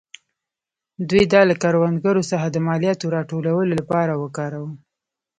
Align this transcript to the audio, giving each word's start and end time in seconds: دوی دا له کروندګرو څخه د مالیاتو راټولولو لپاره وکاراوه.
دوی 1.09 1.23
دا 1.33 1.41
له 1.49 1.55
کروندګرو 1.63 2.27
څخه 2.31 2.47
د 2.49 2.57
مالیاتو 2.67 3.13
راټولولو 3.15 3.71
لپاره 3.79 4.13
وکاراوه. 4.23 4.71